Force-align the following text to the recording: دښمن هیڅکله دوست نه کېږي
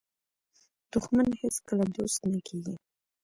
دښمن 0.91 1.27
هیڅکله 1.41 1.83
دوست 1.95 2.19
نه 2.31 2.39
کېږي 2.47 2.75